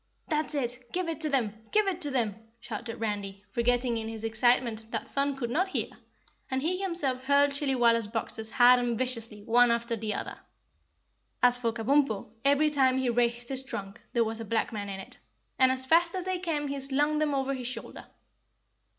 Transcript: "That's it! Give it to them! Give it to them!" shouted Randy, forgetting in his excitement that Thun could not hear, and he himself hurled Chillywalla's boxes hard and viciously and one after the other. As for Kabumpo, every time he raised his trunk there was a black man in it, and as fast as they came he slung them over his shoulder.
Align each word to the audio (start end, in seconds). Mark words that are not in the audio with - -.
"That's 0.29 0.55
it! 0.55 0.91
Give 0.91 1.07
it 1.07 1.21
to 1.21 1.29
them! 1.29 1.53
Give 1.71 1.85
it 1.87 2.01
to 2.01 2.09
them!" 2.09 2.33
shouted 2.59 2.95
Randy, 2.99 3.43
forgetting 3.51 3.97
in 3.97 4.07
his 4.07 4.23
excitement 4.23 4.85
that 4.89 5.11
Thun 5.11 5.35
could 5.35 5.51
not 5.51 5.67
hear, 5.67 5.89
and 6.49 6.59
he 6.63 6.81
himself 6.81 7.25
hurled 7.25 7.51
Chillywalla's 7.51 8.07
boxes 8.07 8.49
hard 8.49 8.79
and 8.79 8.97
viciously 8.97 9.37
and 9.41 9.47
one 9.47 9.69
after 9.69 9.95
the 9.95 10.15
other. 10.15 10.39
As 11.43 11.55
for 11.55 11.71
Kabumpo, 11.71 12.31
every 12.43 12.71
time 12.71 12.97
he 12.97 13.11
raised 13.11 13.49
his 13.49 13.61
trunk 13.61 14.01
there 14.13 14.23
was 14.23 14.39
a 14.39 14.43
black 14.43 14.73
man 14.73 14.89
in 14.89 14.99
it, 14.99 15.19
and 15.59 15.71
as 15.71 15.85
fast 15.85 16.15
as 16.15 16.25
they 16.25 16.39
came 16.39 16.67
he 16.69 16.79
slung 16.79 17.19
them 17.19 17.35
over 17.35 17.53
his 17.53 17.67
shoulder. 17.67 18.05